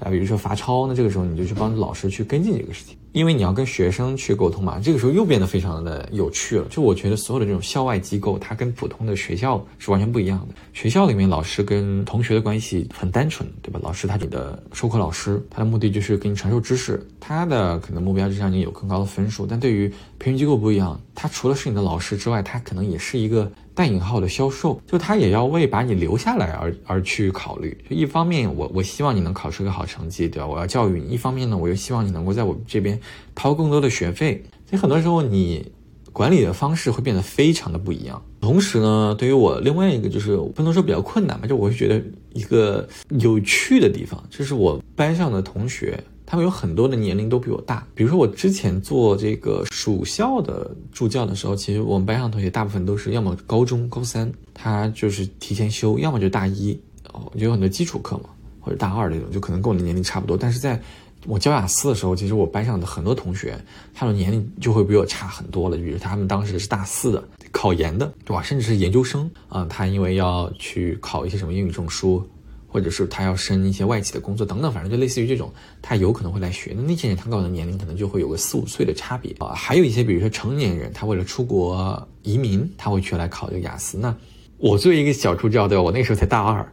[0.00, 4.78] 啊，比如说罚抄，那这个时候你就去帮老师去跟进这个事情，因为你要跟学生去沟通嘛。
[4.78, 6.66] 这个时候又变得非常的有趣了。
[6.68, 10.54] 就我觉得所有的这种校外机构，它跟普通的学校是完全不一样的。
[10.74, 13.80] 学校里面老师跟同学的关系很单纯，对吧？
[13.82, 19.46] 老师他你的授课老师，他的目的就是给你传授知识，他的可能目标就是让你有更高的分数。
[19.46, 23.50] 但对于培训机构不一样，他除了是你的老师之外，他可能也是一个。
[23.76, 27.76] 带引号的销售，就他也要为把你留下来而而去考虑。
[27.88, 30.46] 就一方面，我我希望你能考出个好成绩，对吧？
[30.46, 31.10] 我要教育你。
[31.10, 32.98] 一方面呢，我又希望你能够在我这边
[33.34, 34.42] 掏更多的学费。
[34.68, 35.70] 所以很多时候，你
[36.10, 38.22] 管理的方式会变得非常的不一样。
[38.40, 42.88] 同时呢，对于我另外一个就是不能说比较困难吧，就我是觉得一个
[43.20, 46.02] 有趣的地方，就是我班上的同学。
[46.26, 56.76] 他们有很多的年龄都比我大，比如说我之前做这个暑校的助教的时候，其实我们班上同学大部分都是要么高中高三，他就是提前修，要么就大一，
[57.12, 58.24] 哦，就有很多基础课嘛，
[58.60, 60.36] 或者大二那种，就可能跟我的年龄差不多。
[60.36, 60.80] 但是在
[61.26, 63.56] 我教雅思的时候，其实我班上的很多同学，
[63.94, 68.42] 他的年龄就会比我差很多了，比如他们当时是大四的，考研的，对吧？
[68.42, 72.24] 甚至是研究生啊，他因为要去考一些什么英语证书。
[72.68, 76.72] 或者是他要升一些外企的工作等等，反正就类似于这种，他有可能会来学。
[76.76, 79.54] 那那些人他跟我的年龄可能就会有个四五岁的差别啊。
[79.54, 83.96] 还有一些，比如说成年人，他为了出国移民，他会去来考这个雅思。
[83.98, 84.14] 那
[84.58, 85.82] 我作为一个小助教，对吧？
[85.82, 86.70] 我那时候才大二，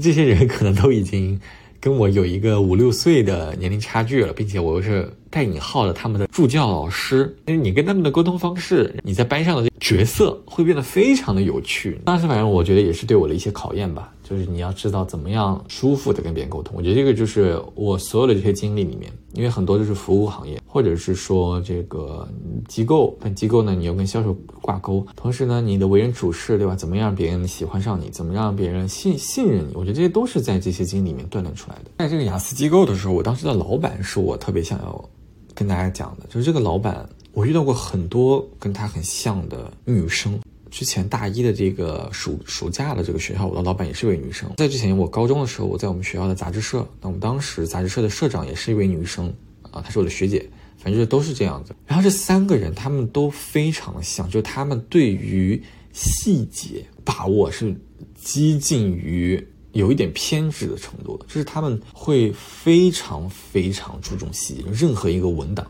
[0.00, 1.40] 这些人可能都已经
[1.80, 12.00] 跟我有一个五六岁的年龄差距了，并且我又是带引号的他们的助教老师，因为你跟他们的沟通方式，你在班上的角色会变得非常的有趣。
[12.04, 14.12] 当时反正我觉得也是对我的一些考验吧。
[14.28, 22.28] 就是你要知道怎么样舒服的跟别人沟通，我觉得这个就是我所有的这些经历里面，因为很多都是服务行业，或者是说这个
[22.68, 26.76] 机构，但机构呢，你要跟销售挂钩，同时呢，你的为人处事，对吧？
[26.76, 28.10] 怎么样让别人喜欢上你？
[28.10, 29.72] 怎么让别人信信任你？
[29.74, 31.90] 我觉得这些都是在这些经历里面锻炼出来的。
[31.96, 35.08] 在这个雅思机构的时候，我当时的老板是我特别想要
[35.54, 40.38] 跟大家讲的，就是这个老板，我遇到过很多跟他很像的女生。
[40.70, 44.50] 之前大一的这个暑暑假的这个学校，我的老板也是一位女生。
[44.56, 49.32] 在之前我高中的时候，我在我们学校的杂志社，那我们当时杂志社的社长也是一位女生
[49.70, 51.74] 啊，她是我的学姐，反正都是这样子。
[51.86, 57.74] 然后这三个人他们都非常的像，就他们对于细节把握是
[58.14, 65.66] 接近于有一点偏执的程度的，就是他们会非常非常注重细节，任何一个文档，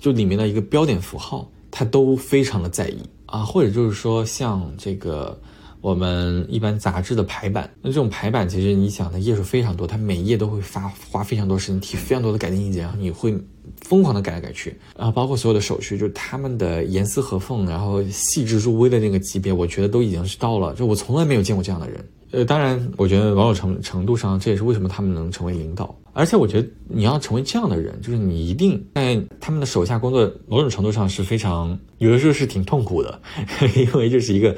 [0.00, 2.98] 就里面的一个标点符号，他都非常的在意。
[3.26, 5.38] 啊，或者就是说，像这个
[5.80, 13.36] 我们一般杂志的排版，那这种排版其实你想的页数非常多，它每页都会发花非常多时间提非常多的改进意见，然后你会
[13.82, 22.04] 疯狂的改来改去，然后包括所有的手续，就他们的严丝合缝，然后细致入微的那个级别，我觉得都已经是到了，就我从来没有见过这样的人。
[22.32, 25.94] 呃，当然，我觉得某种程程度上，这也是为什么他们能成为领导。
[26.16, 33.20] 而且，我觉得你要成为这样的人，就是你一定在他们的手下工作，某种程度上是非常有的时候是挺痛苦的，
[33.76, 34.56] 因为这是一个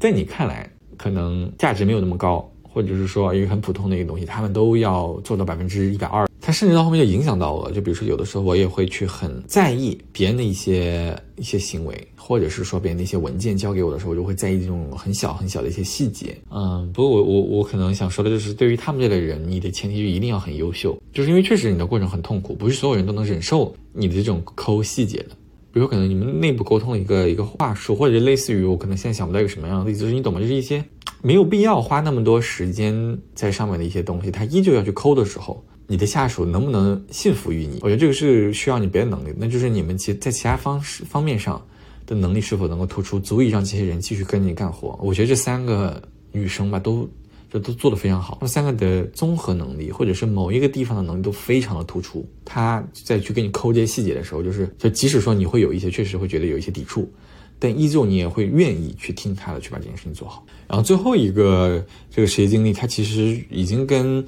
[0.00, 2.50] 在你看来可能价值没有那么高。
[2.62, 6.26] 或者是说一个很普通的一个东西，他们都要做到百分之一百二。
[6.44, 16.36] 他甚至到后面就影响到我，就比如说有的时候我也会去很在意别人的一些一些行为，或者是说别人的一些文件交给我的时候，我就会在意这种很小很小的一些细节。
[16.50, 25.30] 嗯，不过我我我可能想说的就是，对于他们这类人，你的前提就一定要很优秀，就是因为确实你的过程很痛苦，不是所有人都能忍受你的这种抠细节的。
[25.72, 30.40] 比如可能你们内部沟通的一个一个话术，或者类似于我可能现在想不到一个什么样的例子，就是你懂吗？
[30.40, 30.84] 就是一些。
[31.22, 37.78] 没有必要花那么多时间在上面的一些东西，他依旧要去抠的时候，你的下属能不能信服于你？
[37.82, 41.62] 我觉得这个是需要你别的能力，那就是你们其在其他方式方面上
[42.06, 44.98] 的能力是否能够突出，足以让这些人继续跟着你干活。
[45.02, 47.08] 我觉得这三个女生吧，都
[47.50, 52.26] 这都做得非常好，她们三个的综合能力或者是某一个地方的能力都非常的突出。
[52.44, 57.10] 她在去给你抠这些细节的时候，就是就即使说你会有一些确实会觉得有一些抵触。
[57.56, 60.44] 但依旧，你也会愿意去听他的，去把这件事情做好。
[60.68, 64.22] 然后最后一个这个实习经历，它其实已经跟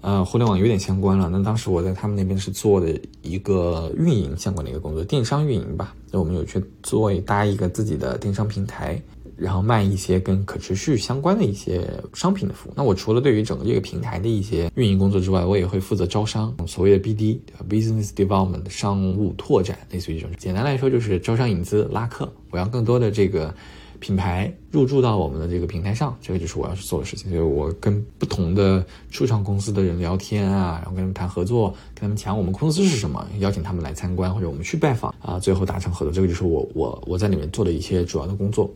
[0.00, 1.28] 呃互联网有点相关了。
[1.28, 5.94] 那当时我在他们那边是做的一个运营相关的一个工作，电商运营吧。
[6.10, 9.00] 那我们有去做搭一个自己的电商平台。
[9.40, 12.74] 然后卖一些跟可持续相关的一些商品的服务。
[12.76, 20.30] 那我除了对于整个这个平台的一些运营工作之外，我也会负责招商，所谓的 BD（Business Development） 商务拓展，类似于这种。
[20.36, 22.30] 简单来说就是招商引资、拉客。
[22.50, 23.54] 我要更多的这个
[24.00, 27.30] 品牌入驻到我们的这个平台上，这个就是我要去做的事情。
[27.30, 36.12] 所以我跟不同的初创公司的人聊天啊，然后跟他们谈合作，跟他们讲我们公司是什么，邀请他们来参观或者我们去拜访啊，最后达成合作。
[36.12, 38.68] 这个就是我我我在里面做的一些主要的工作。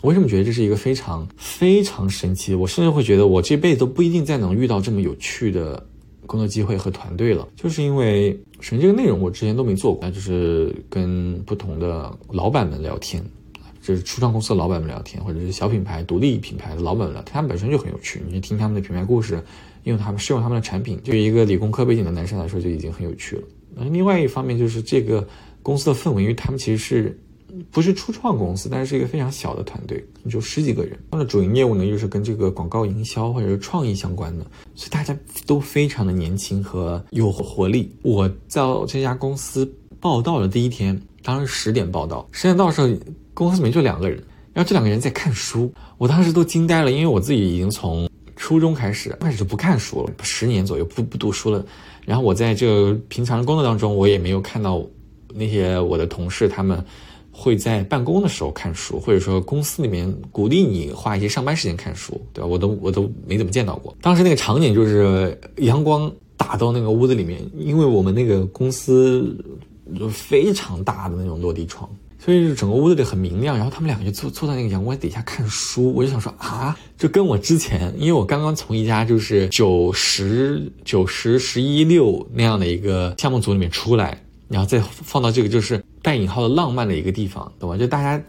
[0.00, 2.54] 我为什么觉得这是一个非常非常神奇？
[2.54, 5.84] 我甚至会觉得我这辈子都不一定再能遇到这么有趣的
[6.24, 13.20] 工作机会和团队了，就是因为首先这个内容我之前都没做过，那就是跟不同的老板们聊天，
[13.88, 19.42] 就是初创公司的老板们聊天，或者是小品牌、独立品牌的老板们聊天，他们本身就很有趣，你去听他们的品牌故事，
[19.84, 23.42] 用他们试用他们的产品，对于一个理工科背景的男生来说就已经很有趣了。
[23.74, 25.26] 那另外一方面就是这个
[25.62, 27.18] 公司的氛围，因为他们其实是。
[27.72, 30.96] 不是初创公司，但是是一个非常小的团队，就十几个人。
[31.10, 37.90] 他们的主营业务呢，又是跟这个广告营销或者是创意相关的，所以大家都非常的年轻和有活力。
[38.02, 42.88] 我在这家公司报道的第一天，当时十点报道，十点到的时候，
[43.34, 44.18] 公司里面就两个人，
[44.52, 51.64] 然后这两个人在看书，我当时都惊呆了，因为我自己已经从初中开始开始就不看书了，十年左右不不读书了。
[52.04, 54.84] 然后我在这个平常的工作当中，我也没有看到
[55.34, 56.84] 那些我的同事他们。
[57.40, 62.48] 会在办公的时候看书，或者说公司里面鼓励你花一些上班时间看书，对吧？
[62.48, 63.96] 我都我都没怎么见到过。
[64.02, 69.38] 当时那个场景就是阳光打到那个屋子里面，因为我们那个公司
[69.96, 73.56] 就非常大的那种落地窗，所以就整个屋子里很明亮。
[73.56, 84.20] 然后他们两个就坐坐在那个阳光底下看书，我就想说啊，就跟我之前，因为我刚刚从一家就是九十九十十一六那样的一个项目组里面出来。
[84.48, 87.76] 然后再放到这个就是带引号的浪漫的一个地方，懂吧？
[87.76, 88.24] 就大家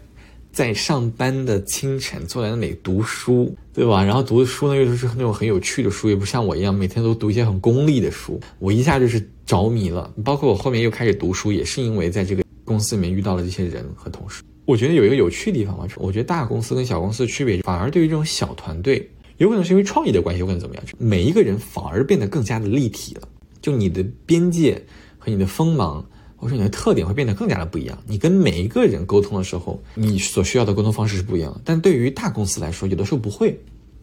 [0.52, 4.02] 在上班的清晨坐在那里读书，对吧？
[4.02, 8.40] 然后读的书呢又是那种很有趣的书，也不像我一样每天都读一些很功利的书。
[8.58, 14.42] 我一下就是着迷了，包括我后面又开始读书，也是因为在这个公司里面遇到了这些人和同事。
[14.64, 20.84] 我觉得有一个有趣的地方嘛，我觉得大公司跟小公司的区别，反而对于这种小团队，有可能是因为创意的关系，有可能怎么样？
[20.98, 23.22] 每一个人反而变得更加的立体了，
[23.62, 24.82] 就你的边界。
[25.22, 26.02] 和你的锋芒，
[26.40, 27.96] 我说你的特点会变得更加的不一样。
[28.06, 31.60] 你跟每一个人沟通的时候，你所需要的沟通方式是不一样的。
[31.64, 33.58] 但对于大公司来说，有的时候不会。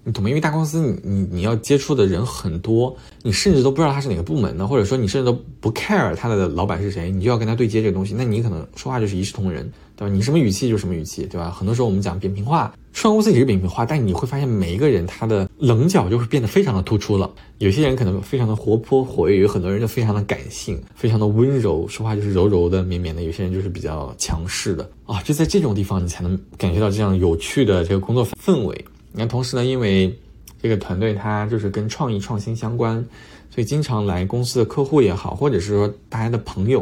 [0.08, 0.30] 你懂吗？
[0.30, 10.16] 因为大公司你你你要接触的人很多，你甚至都不知道他是哪个部门的，或者说你甚至都不 care 他的老板是谁，你就要跟他对接这个东西，那你可能说话就是一视同仁，对吧？
[10.16, 11.51] 你什么语气就什么语气，对吧？
[11.51, 17.30] 很多时候我们讲扁平化，创公司也是扁平化，但你会发现每一个人他的棱角就会变得非常的突出了。
[17.58, 23.24] 有些人可能非常的活泼活跃，有很多人就非常的感性，非常的温柔，说话就是柔柔的绵绵的。
[23.24, 28.86] 有些人就是比较强势的啊，就在这种地方你才能感觉到这样有趣的这个工作氛围。
[29.18, 30.15] 那同时呢，因为
[30.61, 33.03] 这个团队它就是跟创意创新相关，
[33.49, 36.82] 所以经常来公司的客户也好，或者是说大家的朋友，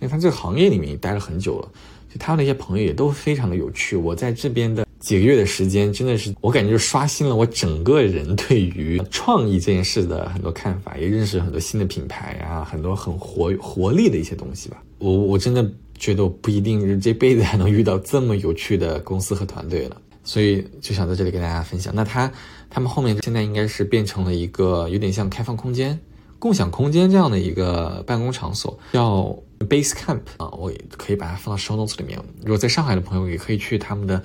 [0.00, 1.68] 为他这个行业里面也待了很久了，
[2.08, 3.96] 所以他的那些朋友也都非常的有趣。
[3.96, 14.82] 我在这边的几个月的时间，真的是我感觉就刷新了我整个人对于创意这件事的很多看法，也认识很多新的品牌啊，很多很活活力的一些东西吧。
[14.98, 19.96] 我我真的觉得我不一定是这辈子还能遇到这么有趣的公司和团队了。
[20.26, 21.94] 所以就想在这里跟大家分享。
[21.94, 22.30] 那他
[22.68, 25.98] 他们后面现在应该是变成了一个有点像开放空间、
[26.38, 32.20] 共享空间这样的一个办公场所，叫 Base Camp 啊，我可以把它放到 Show Notes 里面。
[32.42, 34.22] 如果在上海的朋友也可以去他们的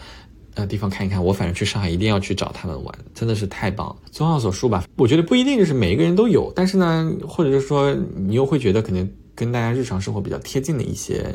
[0.55, 1.23] 呃地方看一看。
[1.23, 3.95] 我反正去上海一定要去找他们玩，真的是太棒了。
[4.11, 11.33] 综上所述吧，我觉得不一定就是每一个人都有，但是呢，或者是说你又会觉得可能跟大家日常生活比较贴近的一些。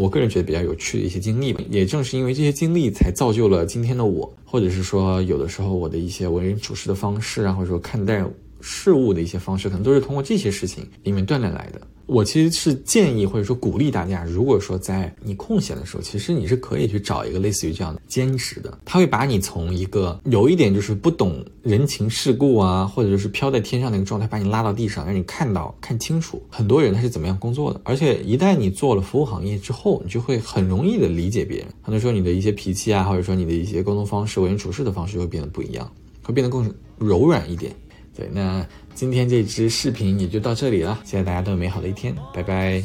[0.00, 8.24] 我个人觉得比较有趣的一些经历吧，也正是因为这些经历，才造就了今天的我，或者是说，有的时候我的一些为人处事的方式啊，或者说看待
[8.60, 11.80] 事物的一些方式，可能都是通过这些事情里面锻炼来的。
[12.06, 27.80] 我其实是建议或者说鼓励大家，如果说在你空闲的时候，其实你是可以去找一个类似于这样的兼职的，他会把你从一个有一点就是不懂人情世故啊，或者就是飘在天上那个状态，把你拉到地上，让你看到看清楚很多人他是怎么样工作的。
[27.84, 31.68] 而且一旦你做了服务行业之后，你就会很容易的理解别人。
[31.80, 35.88] 很多时候你的一些脾气啊，或者说你的一些沟通方式、为人处事的方式会变得不一样，
[36.24, 37.72] 会变得更柔软一点。
[38.20, 38.62] 对，那
[38.94, 42.82] 今天这支视频也就到这里了，谢谢大家都有美好的一天，拜拜。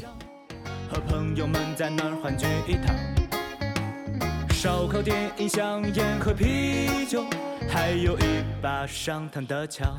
[0.90, 2.96] 和朋友们在那儿欢聚一堂，
[4.52, 7.26] 烧烤、电影、香烟和啤酒，
[7.68, 8.24] 还有一
[8.62, 9.94] 把上膛的枪。